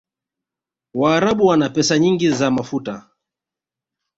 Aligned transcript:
waarabu 0.93 1.45
wana 1.45 1.69
pesa 1.69 1.99
nyingi 1.99 2.29
za 2.29 2.51
mafuta 2.51 3.09